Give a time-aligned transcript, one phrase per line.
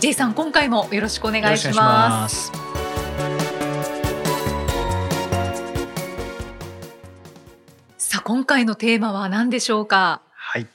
[0.00, 2.50] J さん今回もよろしくお願いします。
[7.98, 10.22] さあ今回のテーマは何でしょうか？
[10.32, 10.66] はい。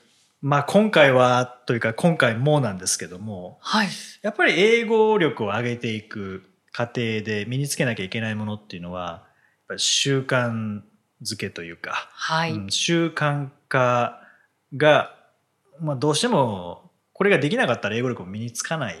[0.42, 3.88] まあ今回はというか今回もなんですけどもはい。
[4.22, 9.22] やっぱり英語力を上げていく過程で身につけなきゃいけないものっていうのはやっ
[9.66, 10.82] ぱり習慣
[11.24, 14.20] づけというか、はい、うん習慣化
[14.76, 15.16] が、
[15.80, 19.00] まあ、どうしてもこれができなかったら英語力も身につかない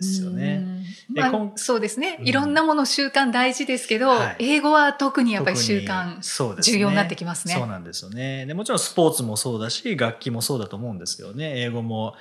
[0.00, 0.64] ですよね。
[1.10, 1.16] うん。
[1.16, 2.28] まあそうですね、うん。
[2.28, 4.36] いろんなもの習慣大事ですけど、はい。
[4.38, 6.62] 英語は特にやっぱり習慣ね。
[6.62, 7.54] 重要になってきますね。
[7.54, 8.46] そうなんですよね。
[8.46, 11.60] でもちろんスポーツもそうだし楽器もそうだと思うんですけどね。
[11.60, 12.14] 英語も、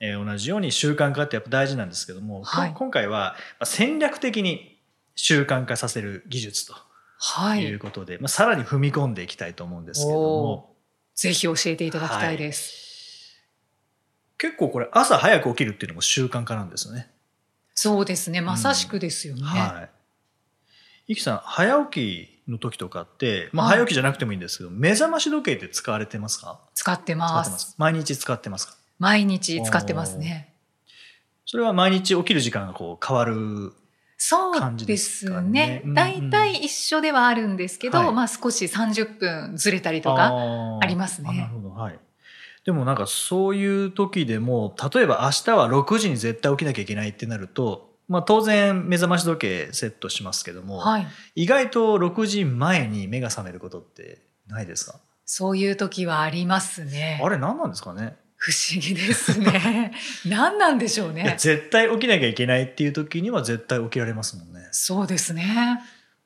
[0.00, 2.70] えー同じように習慣化ってやっぱ大事なんですけども、はい。
[2.70, 4.78] こ今回はまあ戦略的に
[5.14, 6.74] 習慣化させる技術と
[7.18, 7.62] はい。
[7.62, 10.72] いうことで、まあ、さらに踏み込んでいきたいと思うんですけども。
[11.14, 13.38] ぜひ教えていただきたいです、
[14.38, 17.11] 結構これ朝早く起きるっていうのも習慣化なんですよね。
[17.82, 18.40] そうですね。
[18.40, 19.88] まさしくですよね、は
[21.08, 21.12] い。
[21.14, 23.78] いきさん早起きの時とかって、まあ、はい。
[23.78, 26.60] 早起きじゃなくてもいいんですけど、目覚まし時計って使われてますか？
[26.76, 27.74] 使って使ます。
[27.78, 28.76] 毎日使ってますか？
[29.00, 30.54] 毎日使ってますね。
[31.44, 33.72] それは毎日起きる時間がこう変わる
[34.16, 35.82] そうでですねね。
[35.84, 38.12] うんだいたい一緒ではあるんですけど、はい。
[38.12, 40.32] まあ少し30分ずれたりとか
[40.80, 41.30] ありますね。
[41.30, 41.70] あなるほど。
[41.70, 41.98] はい
[42.64, 51.06] でもなんかそういう時でも例えば明日は6時に絶対起きなきゃいけないってなると、まあ、当然目覚まし時計セットしますけども、はい。
[51.34, 55.00] 意外と6時前に目が覚めることってないですか？
[55.24, 57.20] そういう時はありますね。
[57.24, 58.16] あれ何なんですかね？
[58.36, 59.92] 不思議ですね。
[60.26, 61.36] 何なんでしょうね。
[61.38, 64.68] 絶対起きなきゃいけないっていう時には絶対起きられますもんね。
[64.72, 65.80] そうですね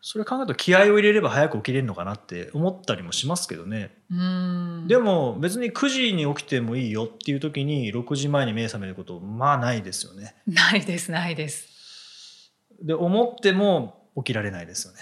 [0.09, 4.85] それ考えると気合を入れれば早く起きれるのかなって思ったりもしますけどね、うん。
[4.87, 10.37] でも別に9時に起きてもいいよっていう時に6時前に目覚めることまあないですよね。
[10.47, 12.53] ないですないです。
[12.81, 15.01] で思っても起きられないですよね。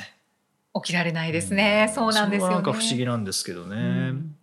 [0.83, 2.49] 起きられないですね、そうなんですよね。
[2.49, 3.79] それはなんか不思議なんですけどね、う
[4.15, 4.37] ん。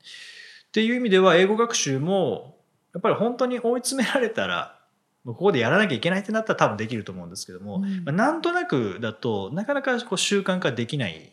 [0.68, 2.56] っていう意味では英語学習も
[2.94, 4.78] やっぱり本当に追い詰められたら
[5.26, 11.32] ここでやらなきゃいけないってなったら多分できると思うんですけども、うんまあなんとなくだとなかなかこう習慣化できない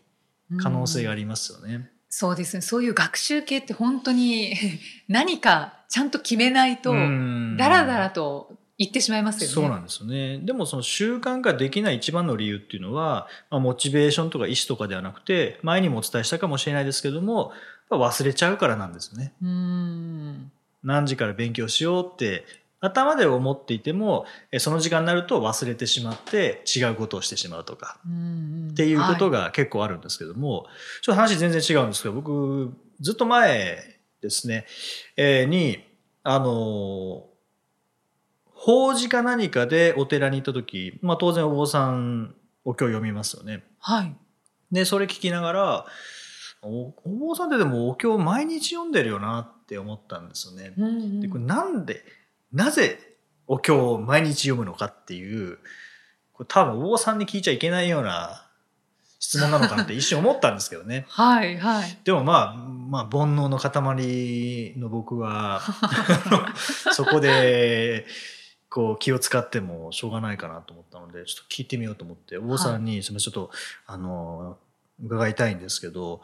[0.62, 1.90] 可能性がありますよね。
[2.10, 4.54] そうですねそういう学習系って本当に
[5.08, 9.54] 何かちゃんと決めないとうんダラダラと言ってしまいますよね。
[9.54, 10.38] そうなんですよね。
[10.38, 17.52] でもその習慣化できない一番の理由っていうのは、まあ、モチベーションとか意思とかではなくて前にもお伝えしたかもしれないですけども
[17.90, 19.32] 忘れちゃうからなんですよね。
[19.42, 20.52] うん
[20.84, 22.44] 何時から勉強しようって
[22.80, 30.66] 頭で思っていてもえその時間になると忘れてしまって違うことをしてしまうとかうんっていうことが、が結構あるんですけども、
[31.02, 33.78] ちょっと話全然違うんですけど僕ずっと前
[34.20, 34.66] ですね、
[35.16, 35.84] えーに
[36.24, 37.24] あの
[38.52, 42.34] 法事か何かでお寺に行った時、まあ、当然お坊さん
[42.64, 43.64] お経を読みますよね。
[43.78, 44.14] はい
[44.70, 45.86] でそれ聞きながら
[46.60, 50.74] おお坊さんってでもお経毎日読んでるよなって思ったんですよね。
[50.76, 52.04] うんうんでこれなんで
[52.52, 52.98] なぜ
[53.46, 55.58] お経を毎日読むのかっていう
[56.32, 58.44] これ多分お坊さんに聞いちゃいけないような
[59.18, 61.04] 質問なのかなって一瞬思ったんですけどね。
[61.10, 61.98] はいはい。
[62.04, 65.60] でもまあまあ煩悩の塊の僕は
[66.92, 68.06] そこで
[68.68, 73.50] こう気を使ってもしょうがないかなと思ったのでちょっと聞いてみようと思ってお坊さんに、すみませんちょっと
[73.86, 74.58] あの
[75.02, 76.22] 伺いたいんですけど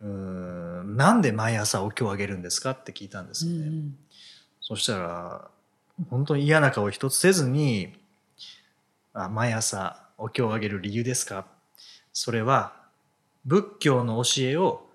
[0.00, 3.58] うーんなんで毎朝お経をあげるんですかって聞いたんですよね。
[3.66, 3.96] うん。
[4.62, 5.50] そしたら、
[6.10, 7.94] 本当に嫌な顔一つせずに、
[9.12, 11.46] あ毎朝お経をあげる理由ですか？
[12.12, 12.74] それは、
[13.44, 14.86] 仏教の教えを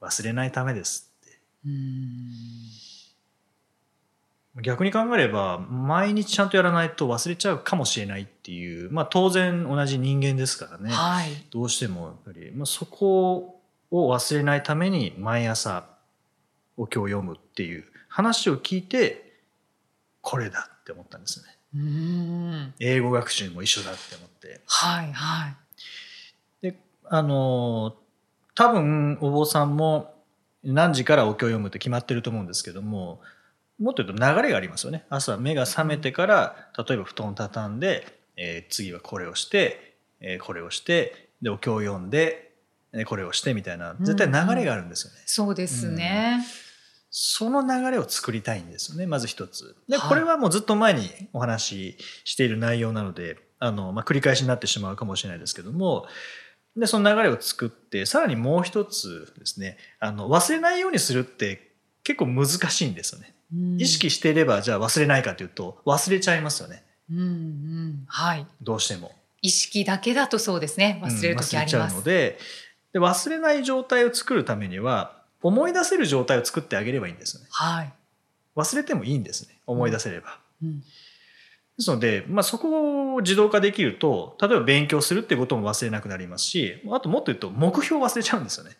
[0.00, 1.38] 忘れないためですって。
[1.66, 1.72] うん
[4.62, 10.90] 逆に考えれば、毎日ちゃんとやらないと忘れちゃうかもしれないっていう、まあ当然同じ人間ですからね。
[10.90, 13.60] はいどうしてもやっぱり、まあ、そこ
[13.90, 15.84] を忘れないために毎朝
[16.78, 19.25] お経を読むっていう話を聞いて
[20.28, 21.46] これだって思ったんですね。
[21.76, 22.74] うん。
[22.80, 24.60] 英語学習も一緒だって思って。
[24.66, 25.56] はいはい。
[26.62, 27.94] であの
[28.56, 30.14] 多分お坊さんも
[30.64, 33.20] 何時からお経を読むって決まってると思うんですけども
[33.78, 35.06] もっと言うと流れがありますよね。
[35.10, 38.04] 朝目が覚めてから例えば布団を畳んで、
[38.36, 42.52] えー次はこれをしてえーこれをしてでお経を読んで
[42.92, 45.20] えーこれをしてみたいな絶対流れがあるんですよね。
[45.26, 46.40] そうですね。
[47.18, 49.74] その流れを作りたいんですよねまず一つ。
[49.88, 56.04] ではいこれはもうずっと前にお話ししている内容なのであの、まあ、繰り返しになってしまうかもしれないですけども
[56.76, 61.72] でその流れを作ってさらにもう一つですねあの忘れないようにするって
[62.04, 63.34] 結構難しいんですよね。
[63.50, 68.46] うん意識していればじゃあ忘れないかというと忘れちゃいますよねうんうんはい。
[68.60, 69.12] どうしても。
[69.40, 71.00] 意識だけだとそうですね。
[71.02, 72.02] 忘れる時ありますうん忘れちゃうの。
[72.02, 72.38] で
[72.92, 77.48] で忘れない状態を作るためには思い出せる状態を作ってあげればいいんですよね。
[77.50, 77.92] はい。
[78.56, 80.38] 忘れてもいいんですね思い出せれば。
[80.62, 80.82] うん
[81.76, 88.70] ですので、まあ、そこを自動化できると例えば勉強するってことも忘れなくなりますしあともっと言うと目標を忘れちゃうんですよね。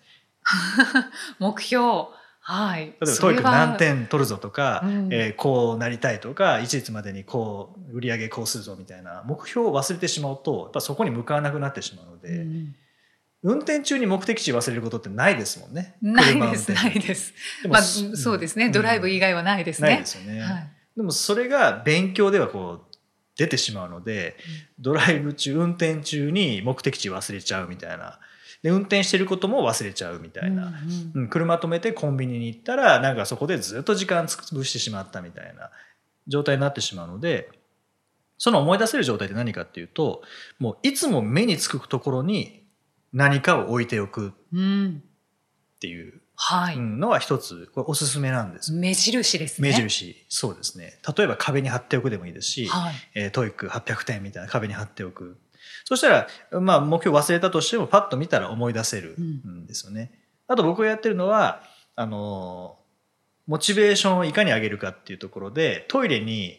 [1.38, 1.84] 目標。
[2.40, 2.86] はい。
[2.86, 12.74] 例えばそれ TOEIC は何点取るぞとか、うんえーこうなりたいとか一日までにこう売り上げこうするぞみたいな目標を忘れてしまうとやっぱそこに向かわなくなってしまうので、うん
[13.46, 15.96] 運転中に目的地忘れることってないですもんね。
[16.02, 17.32] ないです、ないです。
[17.62, 18.70] でもまあ、そうですね。
[18.70, 20.06] ドライブ以外はないですねないで。
[20.06, 20.40] すよね。
[20.40, 20.70] はい。
[20.96, 22.96] でもそれが勉強ではこう
[23.36, 24.36] 出てしまうので、
[24.80, 28.18] ドライブ中運転中に目的地忘れちゃうみたいな
[28.66, 30.74] で運転してることも忘れちゃうみたいな、うん
[31.14, 35.70] うんうん車止めてコンビニに行ったらなんかそこでずっと時間潰してしまったみたいな
[36.26, 37.48] 状態になってしまうので
[38.38, 40.22] その思い出せる状態って何かっていうと
[40.58, 42.65] もういつも目につくところに
[43.12, 45.02] 何かを置いておくっうん。
[45.80, 46.20] ていう
[46.98, 48.72] のは一つこれおすすめなんです。
[48.72, 49.70] 目印ですね。
[49.70, 49.74] 目。
[49.74, 52.94] 印そうですね例えば壁に貼っておくでもいいですし、はい。
[53.14, 55.38] えー、 TOEIC 800点みたいな壁に貼っておく
[55.84, 60.12] そしたら、まあ、目標忘れたとしてもパッと見たら思い出せるんですよね。
[60.48, 61.62] あと僕がやってるのは
[61.94, 62.86] あのー
[63.46, 66.58] モチベーションをいかに上げるかっていうところでトイレに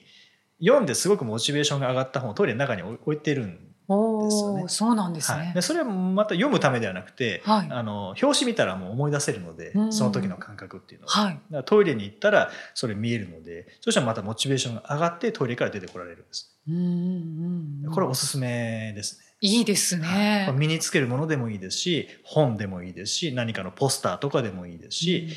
[0.60, 5.62] 読んですごくモチベーションが上がった本をトイレの中に置いてるんおですよねお、そうなんですねはいで。
[5.62, 11.24] それはまた読むためではなくて、はいあの表紙見たらもう思い出せるのでうんその時の感覚っていうのは。
[11.26, 11.34] はい。
[11.34, 16.58] だからトイレに行ったらそれ見えるのでそしたらまたモチベーションが上がってトイレから出てこられるんです。
[16.68, 17.92] うんうんうん。
[17.92, 19.26] これおすすめですね。
[19.40, 20.54] いいですこれね。
[20.58, 25.30] 身につけるものでもいいですし本でもいいですし何かのポスターとかでもいいですし、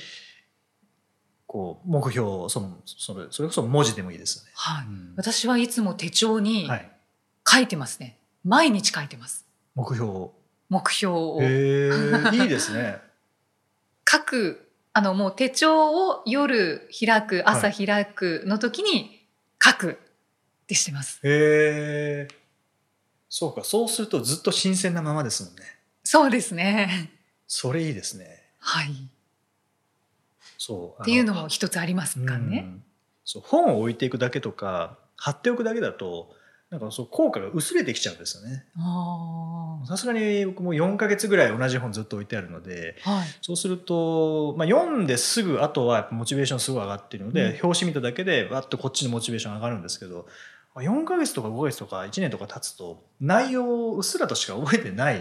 [1.47, 4.51] こう目標そのそれそれこそ文字でもいいですね。
[4.55, 4.87] はい。
[4.87, 6.91] うん私はいつも手帳にはい、
[7.47, 8.17] 書いてますね。
[8.45, 9.47] 毎日書いてます。
[9.75, 10.35] 目標を
[10.69, 11.91] 目標をへえ
[12.37, 12.99] いいですね。
[14.09, 14.67] 書く。
[14.93, 19.25] あの、もう手帳を夜開く、朝開くの時に
[19.63, 21.21] 書くってしてます。
[21.23, 22.29] へえ
[23.29, 25.63] そうかそうするとずっと新鮮なままですもんね。
[26.03, 27.13] そうですね。
[27.47, 28.43] それいいですね。
[28.59, 28.91] はい。
[28.91, 28.95] っ
[30.59, 32.61] そうていうのも一つありますかうね。
[32.61, 32.85] ん
[33.25, 36.35] そう本を置いていくだけとか貼っておくだけだと
[36.71, 38.65] なんかそう効果が薄れてきちゃうんですよね。
[38.77, 43.11] あさすがに僕も4ヶ月ぐらい同じ本ずっと置いてあるのであ。
[43.11, 43.29] はい。
[43.43, 50.27] そうすると、まあ、読んですぐあとはやっぱモチベーションすごい上がってるので、うん表紙見ただけでわっとこっちのモチベーション上がるんですけど
[50.77, 55.21] 4ヶ月とか5ヶ月とか1年とか経つと内容をうっすらとしか覚えてない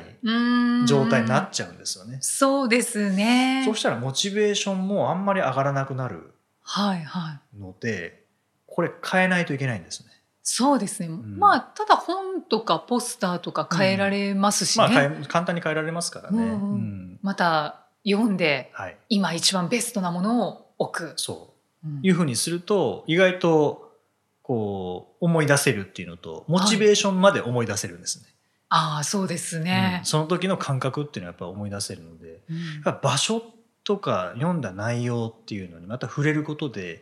[0.88, 2.19] 状態になっちゃうんですよね。
[2.22, 3.63] そうですね。
[3.66, 6.31] そうしたらモチベーションもあんまり上がらなくなる
[6.62, 7.60] はいはい。
[7.60, 8.24] ので
[8.68, 10.12] これ変えないといけないんですね。
[10.42, 11.08] そうですね。
[11.10, 14.86] んまあ、ただ本とかポスターとか変えられますしね。
[14.88, 16.38] まあ変え簡単に変えられますからね。
[16.38, 21.14] うんうんうんまた読んではい、今一番ベストなものを置く。
[21.18, 21.54] そ
[21.84, 23.94] ううんいうふうにすると意外と
[24.42, 28.26] こう思い出せるっていうのとモチベーションまで思い出せるんですね。
[28.69, 30.06] ああ、そうですねうん。
[30.06, 33.42] その時の感覚っていうのはやっぱ思い出せるのでうん場所
[33.84, 37.02] とか読んだ内容っていうのにまた触れることで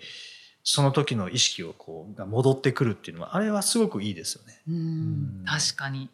[0.69, 4.61] その時の意識をこうが戻ってくるっていうのはあれはすごくいいですよね。
[4.67, 4.77] うんう
[5.43, 6.09] ん確かに。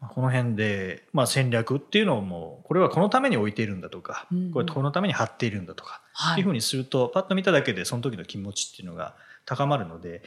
[0.00, 6.54] まあこの辺で、まあ、戦略っていうのをもうこれはこのために置いているんだとか、うんうんこれこのために貼っているんだとかはいっていうふう。
[6.54, 9.14] にするとパッと見ただけでその時の気持ちっていうのが
[9.46, 10.22] 高まるので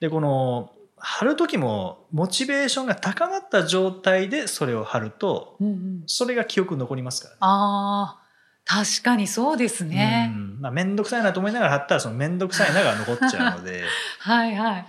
[0.00, 7.38] でこの貼る時もモチベーションが高まった状態でそれを貼るとうんうんそれが記憶に残りますからね。
[7.40, 8.22] ああ、
[8.70, 10.32] 確かにそうですね。
[10.32, 13.82] うんまあ、面倒くさいなと思いながら貼ったらその面倒くさいなが残っちゃうので
[14.20, 14.86] はいはい。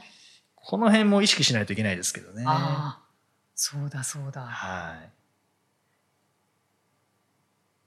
[0.53, 2.45] この辺も意識しないといけないですけどね。
[3.55, 4.41] そうだそうだ。
[4.41, 5.09] はい。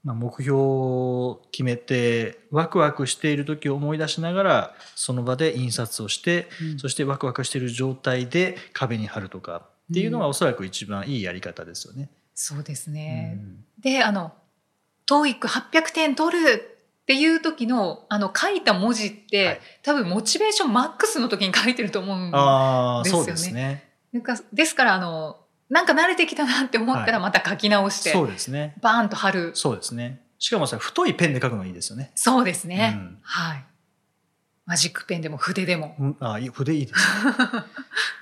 [0.03, 12.09] まあ、目標を決めてワクワクしている時を思い出しながらその場で印刷をして、うんそしてワクワクしている状態で壁に貼るとかっていうのがうんおそらく一番いいやり方ですよね。
[12.33, 13.39] そうですね。
[13.39, 14.33] うんで、あの、
[15.07, 22.31] TOEIC800 点取るっていう時の、あの、書いた文字って、はい多分モチベーションマックスの時に書いてると思うん
[23.03, 23.83] ですよねですね。
[24.11, 25.37] なんかですから、あの、
[25.69, 28.75] なんか慣れてきたなって思ったらまた書き直して、そうですね。
[28.81, 29.51] バーンと貼る。
[29.53, 30.21] そうですね。
[30.39, 32.11] しかもさ、太いペンで書くのいいですよね。
[32.15, 32.93] そうですね。
[32.95, 33.65] うんはい。
[34.65, 35.95] マジックペンでも筆でも。
[35.99, 37.33] うんあいい筆いいですね。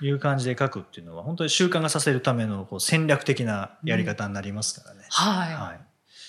[0.06, 5.06] いう感じで書くっていうのは、本当に習慣化させるためのこう戦略的なやり方になりますからね。
[5.08, 5.54] はい。
[5.54, 5.80] はい。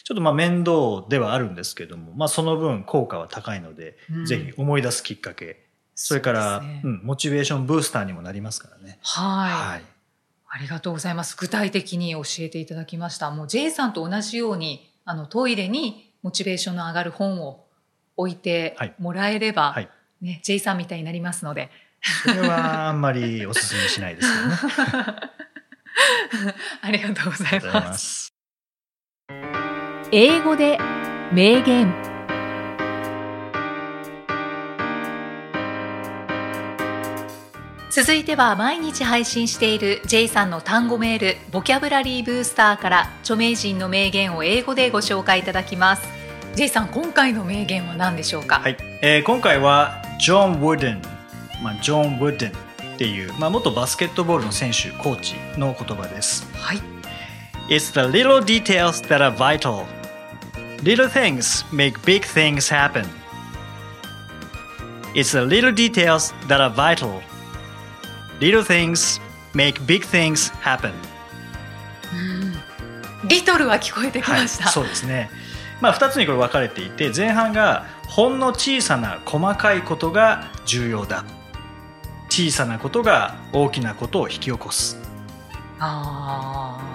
[0.06, 9.00] ちょっとまあ面倒ではあるんですけども、まあその分効果は高いので、うんぜひ思い出すきっかけ、それから、ねうん、モチベーションブースターにもなりますからね。
[9.02, 9.52] はい。
[9.52, 9.84] はい。
[10.48, 11.36] ありがとうございます。
[11.36, 13.32] 具体的に教えていただきました。
[13.32, 17.66] もう J さんと同じように、あのトイレにモチベーションの上がる本を
[18.16, 19.90] 置いてはいもらえれば、はい
[20.22, 21.72] ね、J さんみたいになりますので、
[22.24, 25.16] それはあんまりお勧めしないですけどね。
[26.82, 27.94] ありがとうございま。
[27.98, 28.35] す。
[30.12, 30.78] 英語で
[31.34, 31.92] 名言。
[37.90, 46.08] 続いては毎日配信している J さんの単語メールボキャブラリーブースターから著名人の名言を英語でご紹介いただきます。
[46.56, 48.60] J さん今回の名言は何でしょうか？
[48.60, 51.02] はい、えー今回はジョン・ウッデン、
[51.64, 56.48] まあ、ジョン・ウッデンっていう、まあ、元バスケットボールの選手コーチの言葉です。
[56.54, 56.95] はい
[57.68, 59.88] It's the little details that are vital
[60.84, 63.08] Little things make big things happen
[65.16, 67.24] It's the little details that are vital
[68.40, 69.20] Little things
[69.56, 70.94] make big things happen
[73.28, 75.32] リトルは聞こえてきました、はい、そうですね、
[75.82, 81.26] まあ、2つにこれ分かれていて前半がほんの小さな細かいことが重要だ
[82.30, 85.00] 小さなことが大きなことを引き起こす
[85.80, 86.95] ああ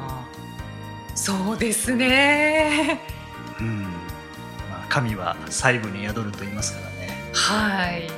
[1.20, 2.98] そうですね。
[3.60, 3.88] うん、ま
[4.82, 7.30] あ、神は細部に宿ると言いますからね。
[7.34, 8.08] はい。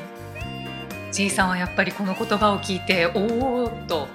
[1.10, 4.06] J さんはやっぱりこの言葉を聞いておおと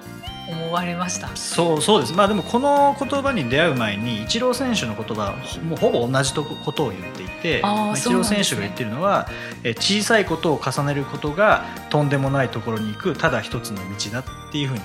[0.48, 1.28] 思われました。
[1.36, 2.14] そうそうです。
[2.14, 9.28] まあでもこの言葉に出会う前にイチロー選手の言葉ほもうほぼ同じとこことを言っていてイチロー選手が言ってるのは、
[9.64, 14.80] え小さいことを重ねることがとんでもないところに行くただ一つの道だっていうふうに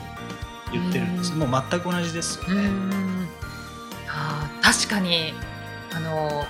[0.73, 1.31] 言ってるんです。
[1.31, 1.39] うん。
[1.39, 3.02] もう全く同じですようね。
[4.63, 5.33] 確かに
[5.93, 6.45] あの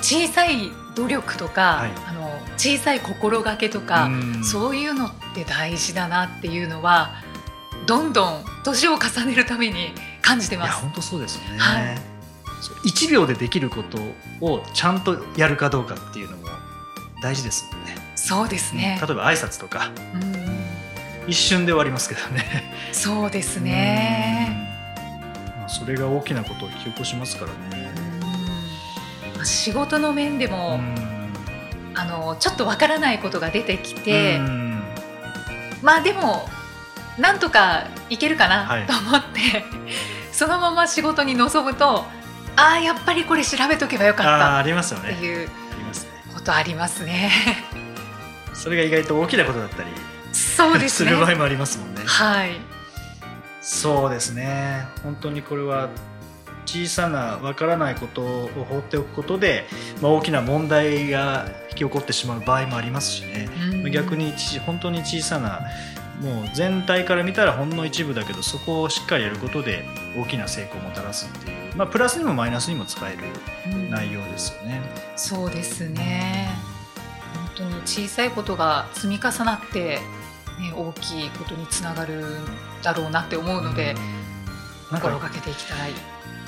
[0.00, 2.18] 小さい努力とか、はいあの
[2.56, 7.10] 小さい心がけとか、うんそういうのって大事だなっていうのは
[7.86, 10.68] どんどん年を重ねるために感じています。
[10.70, 11.98] や本当そうですよね、はい
[12.60, 13.98] そう1秒でできること
[14.44, 16.48] をちゃんとやるかどうかっていうのも
[17.22, 17.94] 大事ですもんね。
[18.16, 18.98] そうですね。
[19.00, 20.48] 例えば挨拶とかうん
[21.28, 22.72] 一瞬で終わりますけどね。
[22.92, 24.67] そうですね。
[25.68, 27.92] それが大きなことを引き起こしますからね。
[29.44, 31.32] 仕事の面でうも、ん
[31.94, 34.82] あのちょっとわからないことが出てきて、うん
[35.82, 36.48] まあでも
[37.18, 39.64] なんとかいけるかはいなと思って、
[40.32, 42.04] そのまま仕事に臨むと
[42.56, 45.10] ああやっぱりこれ調べとけばよかっありますよね。
[45.10, 45.48] たっていう。
[46.34, 47.30] ことありますね。
[48.54, 49.90] それが意外と大きなことだったり
[50.32, 51.10] そうですね。
[51.10, 52.02] る場合もありますもんね。
[52.04, 52.52] はい。
[53.68, 54.86] そうですね。
[55.02, 55.90] 本当にこれは
[56.64, 59.66] 小さなわからないことを放っておくことで、
[60.00, 63.48] まあ、大きな問題が引き起こってしまう場合もありますしね、
[63.84, 63.90] うん。
[63.92, 65.60] 逆にち本当に小さな
[66.22, 69.84] もう全体から見たらほんの一部だけどそこをしっかりやることで
[70.16, 73.18] 大きな成功をもたらすっていう、まあ、プラスにもマイナスにも使える
[73.70, 73.90] うん。
[73.90, 74.80] 内容ですよね。
[75.14, 76.48] そうですね。
[77.34, 80.00] 本当に小さいことが積み重なって、
[80.58, 82.46] ね、大きいことにつながるん
[82.82, 83.94] だろうなって思うので、
[84.90, 85.92] 心がかけていきたい。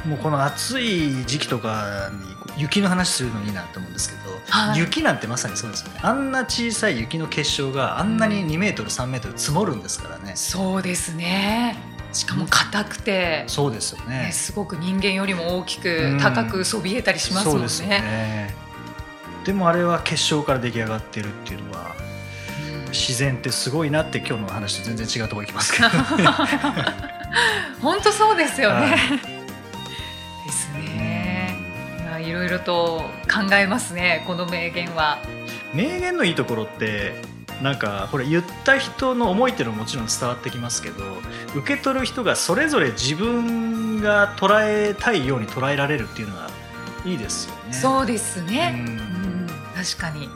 [0.06, 2.10] もうこの暑い時期とか
[2.56, 4.78] に雪の話するのいいなと思うんですけど、はい。
[4.78, 6.00] 雪なんてまさにそうですよね。
[6.02, 11.76] あんな小さい雪の結晶があんなに2メートル3メートル積もるんですからね、そうですね。
[12.12, 14.24] しかも硬くて、そうですよね。
[14.26, 16.18] ね、すごく人間よりも大きうくん。
[16.18, 17.68] 高くそびえたりしますもんね。
[17.68, 18.54] でね。
[19.44, 22.09] でもあれは結晶から出来上がってるっていうのはうん
[22.90, 25.94] 自然ってすごいなって今日の話と全然違うところ行きますけど、ね、
[27.80, 28.86] 本当そうですよね。
[28.86, 28.96] は
[29.36, 29.40] い
[30.46, 31.56] ですね。
[32.22, 34.24] いろいろと考えますね。
[34.26, 35.18] この名言は。
[35.72, 37.14] 名言のいいところって
[37.62, 41.04] なんかこれ言った人の思いっていうのももちろん伝わってきますけど
[41.54, 46.50] 受け取る人がそれぞれ自分が捉えたいように捉えられるっていうのが
[47.04, 47.72] いいですよね。
[47.72, 48.70] そうですうね。
[48.70, 48.90] んう
[49.44, 50.28] ん、確かに。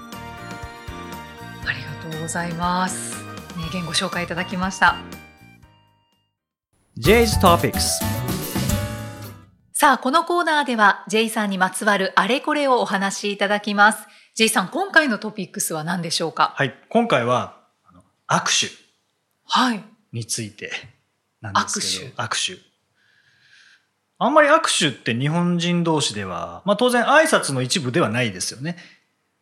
[2.25, 3.23] ございます。
[3.55, 4.97] 名言ご紹介いただきました。
[6.97, 8.01] J's Topics
[9.75, 14.09] さあ、このコーナーでは J さんにまつわるあれこれをお話しいただきます。
[14.37, 16.55] J さん、今回のトピックスは何でしょうか？
[16.57, 17.59] はい今回は
[18.27, 18.75] 握手
[19.45, 19.85] はい。
[20.15, 20.71] について
[21.43, 22.63] なんですけど握手
[24.17, 28.79] あんまり握手って日本人同士では、まあ当然挨拶の一部ではないですよね。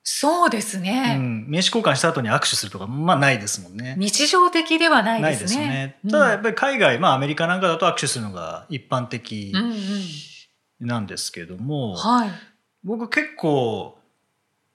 [0.05, 1.17] そうですうね。
[1.17, 3.95] ん、名刺交換した後に握手するとか、まあないですもんね。
[3.99, 5.43] 日常的ではないですね。
[5.43, 5.99] ですね。
[6.05, 10.87] うんただやっぱり海外、まあアメリカなんかだと握手するのが一般的うんうん。
[10.87, 12.31] なんですけども、はい。
[12.83, 13.97] 僕結構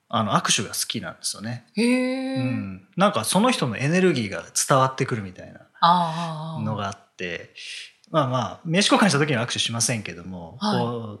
[0.08, 1.66] あの握手が好きなんですよね。
[1.74, 6.62] へえ、うん、なんかその人のエネルギーが伝わってくるみたいなああ。
[6.62, 7.50] のがあって、
[8.10, 10.88] まあまあ名刺交換した時には握手しませんけども、はいこ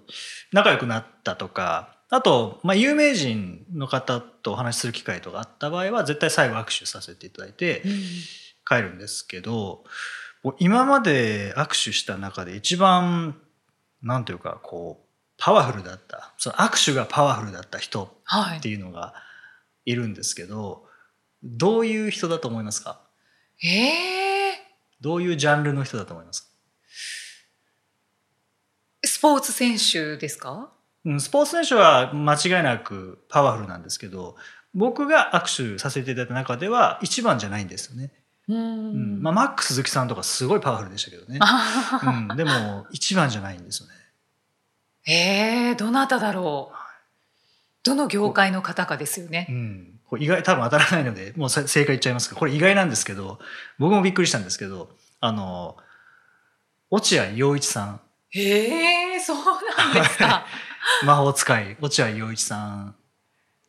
[0.54, 7.92] 仲良くなったとかあと、まあ、有名人の方とお話しする機会とかあった場合は絶対最後握手させていただいてうん
[8.66, 9.84] 帰るんですけど、
[10.42, 13.36] もう今まで握手した中で一番
[14.02, 15.06] なんというかこう
[15.38, 18.58] パワフルだったその握手がパワフルだった人はい。
[18.58, 18.68] って。
[18.68, 19.14] いうのが
[19.86, 20.84] いるんですけど
[21.42, 23.00] どういう人だと思いますか？
[23.62, 24.52] ええ
[25.00, 26.48] どういうジャンルの人だと思いますか？
[29.04, 30.50] スポーツ選手ですか？
[30.52, 30.77] うん
[31.20, 34.36] スポーツ選手は間違いなくパワフルなんですけど
[34.74, 38.12] 僕が握手させていただいた中では一番じゃないんですよね、
[38.48, 39.18] ううん。
[39.18, 42.00] んまあ、マック鈴木さんとかすごいパワフルでしたけどね、あ
[42.30, 43.94] うん、でも一番じゃないんですよね。
[45.06, 46.76] ええどなただろう。
[47.82, 49.46] どの業界の方かですよね。
[49.48, 53.38] うん、これ意外多分当たらないのでもうさ正解言っちゃいますけどこれ意外なんですけど
[53.78, 55.78] 僕もびっくりしたんですけどあの
[56.90, 58.00] 落合陽一さん。
[58.30, 59.36] へえそう
[59.76, 60.44] なんですか
[61.04, 62.94] 魔法使い落合陽一さん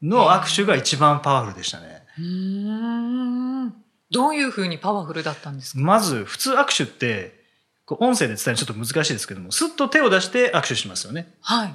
[0.02, 2.04] の握手が一番パワフルでしたね。
[2.18, 3.74] うーん。
[4.12, 5.80] どういうふうにパワフルだったんですか？
[5.82, 7.40] まず普通握手って
[7.86, 11.34] こう音声で伝えるのちょっと難しいですけどもスッと手を出して握手しますよね。
[11.42, 11.74] はい。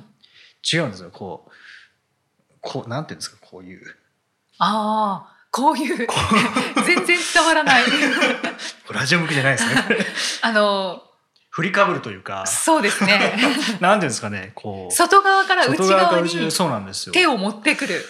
[0.72, 1.10] 違うんですよ。
[1.12, 1.52] こう
[2.60, 3.36] こうなんていうんですか？
[3.40, 3.82] こういう。
[4.58, 6.08] ああこういう。
[6.86, 7.84] 全然伝わらない。
[8.90, 9.74] ラジオ向きじゃないですね。
[10.42, 11.02] あの
[11.54, 12.44] 振りかぶるというか。
[12.48, 13.32] そうですね。
[13.78, 14.92] なんていうんですかねこう。
[14.92, 17.12] 外側から内外側にそうなんですよ。
[17.12, 18.04] 手を持ってくる。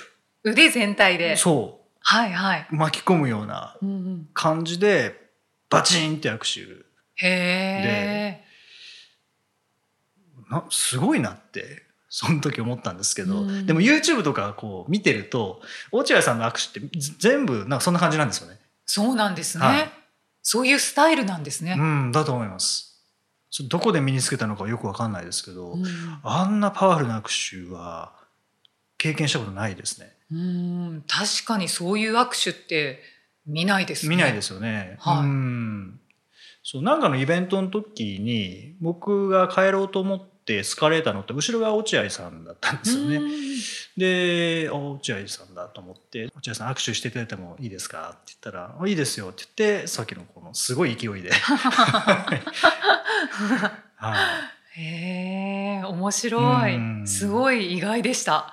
[0.45, 1.37] 腕全体で。
[1.37, 2.67] そはいはい。
[2.73, 4.29] う巻き込むようなうんうん。
[4.33, 5.29] 感じで
[5.69, 6.61] バチンって握手。
[7.17, 8.45] へえ
[10.49, 13.67] なすごいなってその時思ったんですけど、うん。
[13.67, 15.61] でも YouTube とかこう見てると
[15.93, 18.59] 落合さんの握手ってぜ全部なんかそんな感じなんですよね。
[18.87, 19.91] そうなんですね、はい。
[20.41, 21.77] そういうスタイルなんですね。
[21.79, 22.94] う、んだと思います。
[23.63, 25.85] どこで身につけたのかよくわかんないですけど、うん
[26.25, 28.13] あんなパワフルな握手は
[28.99, 30.13] 経験したことないですね。
[30.33, 33.01] うん確かにそういう握手って
[33.47, 34.97] 見ないですね見ないですよね。
[34.99, 36.01] はいうん
[36.67, 43.17] そうなんかのイベントの時に僕が帰ろうと思ってエスカレーター乗って後ろが落合さんだったんですよね。
[43.17, 43.31] うん
[43.97, 52.37] であ落合さんだと思って「落合さん握手していただいてもいいですか?」って言ったら「あいいですよ」って言ってさっきのすごい勢いで、は
[54.77, 56.77] い、へえ面白い。
[56.77, 57.07] うん。
[57.07, 58.53] すごい意外でした。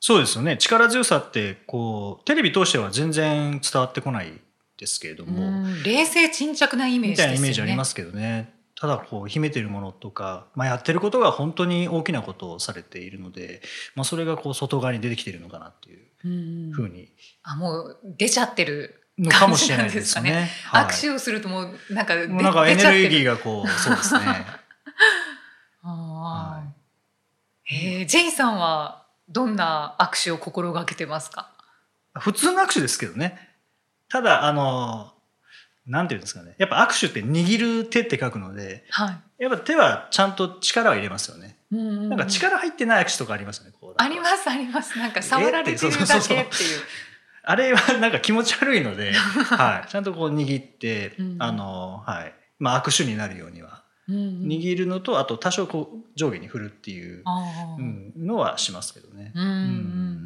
[0.00, 0.56] そうですよね。
[0.58, 4.32] 力強さってこうテレビ通しては全然伝わってこない
[4.78, 5.82] ですけれども、うん。
[5.82, 7.26] 冷静沈着なイメーみジですよね。
[7.26, 8.52] たいなイメージありますけどね。
[8.76, 13.62] ただこう秘めているものとか、まあ、やってることが本当に大きなことをされているので、
[13.94, 16.28] まあ、それがこう外側に出てきているのかなっていうう
[16.70, 16.72] ん。
[16.72, 17.08] ふうに。
[17.44, 20.50] あもう出ちゃってるのかもしれないですね。
[20.72, 24.20] 握手をするともうなんかなんかエネルギーががこうそうですね。
[25.82, 26.74] あはー
[27.64, 31.50] へえジェイさんはどんな握手を心がけてますか？
[32.14, 33.50] 普通の握手ですけどね。
[34.08, 35.12] ただあの
[35.86, 36.54] なんていうんですかね。
[36.58, 41.56] やっぱ握手って握る手って書くので、はいやっぱ手はちゃんと力を入れますよね。
[41.72, 43.72] うんうんうんなんか力入ってない握手とかありますよね。
[43.96, 46.80] ありますありますなんか触られてるえってそうだそうそうけっていう
[47.44, 57.22] あれはなんか気持ち悪いので、 はい、ちゃんとこう握って、うんあのはい、まあ握手になるようにはうんうん握るのと、あと多少こう上下に振るっていう、
[57.78, 59.32] うん、のはしますけどね。
[59.34, 60.24] うんうんうん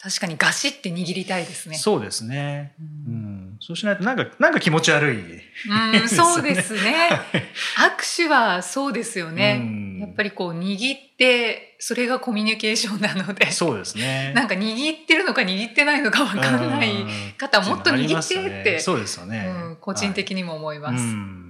[0.00, 1.76] 確かにガシって握りたいですね。
[1.76, 2.72] そうですね。
[2.78, 3.14] ううん
[3.54, 5.16] ん、そうしないとなんかなんか気持ち悪い。
[5.16, 7.10] うん、そうですね。
[7.76, 9.60] 握手はそうですよね。
[9.98, 14.32] うんやっぱりこう握ってそれがコミュニケーションなので、そうですね。
[14.36, 19.46] なんか握ってるのか握ってないのかわかんないうん方もっと握ってって、そうですよね。
[19.48, 21.02] うん、個人的にも思います。
[21.02, 21.48] うん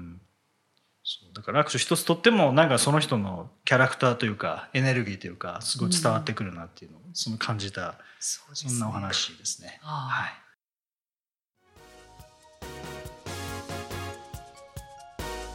[1.11, 9.79] そうだから握手一つとってもなんかその人のキャラクターというかエネルギーというかすごい伝わってくるなっていうのを、その感じたそんなお話ですね。
[9.83, 10.49] はい。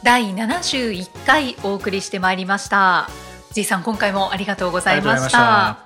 [0.04, 3.08] 第71回お送りしてまいりました。
[3.52, 5.78] じいさん今回もありがとうございました。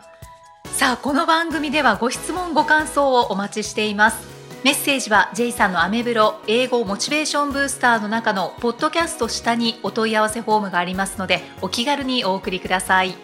[0.78, 4.28] さあこの番組ではご質問ご感想をお待ちしています
[4.64, 13.14] メッセージは J さんのアメブロ英語モチベーションブースターの中のポッドキャスト下にお問い合わせフォームがありますのでお気軽にお送りください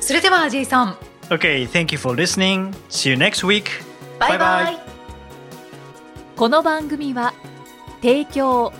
[0.00, 0.96] それでは J さん
[1.30, 2.72] Okay, thank you for listening.
[2.88, 3.64] See you next week.
[4.18, 4.78] バイバイ Bye bye
[6.36, 7.32] この番組は
[8.02, 8.74] 提供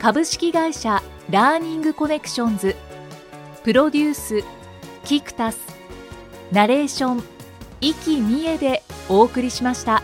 [0.00, 2.74] 株式会社ラーニングコネクションズ
[3.62, 4.42] プロデュース
[5.04, 5.58] キクタス
[6.50, 7.22] ナレーション
[7.82, 10.02] 生きみえでお送りしました。